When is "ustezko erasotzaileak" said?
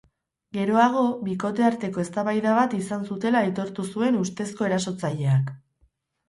4.23-5.55